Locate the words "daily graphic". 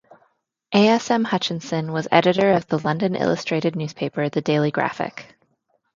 4.41-5.35